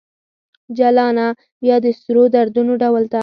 جلانه! 0.77 1.27
بیا 1.61 1.75
د 1.85 1.87
سرو 2.01 2.23
دردونو 2.35 2.73
ډول 2.81 3.03
ته 3.11 3.19